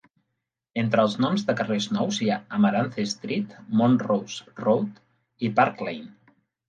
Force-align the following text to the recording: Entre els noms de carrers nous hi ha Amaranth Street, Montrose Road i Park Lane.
Entre 0.83 1.03
els 1.07 1.17
noms 1.25 1.43
de 1.49 1.55
carrers 1.59 1.85
nous 1.97 2.17
hi 2.25 2.31
ha 2.35 2.39
Amaranth 2.59 2.97
Street, 3.11 3.53
Montrose 3.83 4.59
Road 4.63 4.99
i 5.49 5.53
Park 5.61 5.85
Lane. 5.89 6.11